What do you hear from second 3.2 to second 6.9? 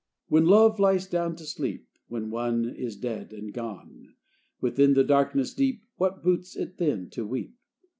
and gone Within the darkness deep What boots it